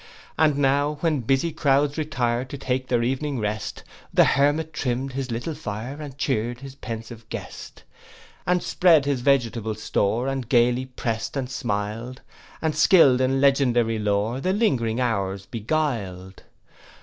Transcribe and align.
And 0.35 0.57
now 0.57 0.97
when 1.01 1.19
busy 1.21 1.51
crowds 1.51 1.95
retire 1.95 2.43
To 2.45 2.57
take 2.57 2.87
their 2.87 3.03
evening 3.03 3.37
rest, 3.37 3.83
The 4.11 4.23
hermit 4.23 4.73
trimm'd 4.73 5.13
his 5.13 5.29
little 5.29 5.53
fire, 5.53 6.01
And 6.01 6.17
cheer'd 6.17 6.61
his 6.61 6.73
pensive 6.73 7.29
guest: 7.29 7.83
And 8.47 8.63
spread 8.63 9.05
his 9.05 9.21
vegetable 9.21 9.75
store, 9.75 10.27
And 10.27 10.49
gayly 10.49 10.87
prest, 10.87 11.37
and 11.37 11.47
smil'd; 11.47 12.21
And 12.63 12.75
skill'd 12.75 13.21
in 13.21 13.41
legendary 13.41 13.99
lore, 13.99 14.41
The 14.41 14.53
lingering 14.53 14.99
hours 14.99 15.45
beguil'd. 15.45 16.41